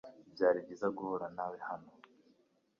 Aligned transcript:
Byari 0.33 0.57
byiza 0.65 0.87
guhura 0.97 1.27
nawe 1.37 1.57
hano. 1.67 1.89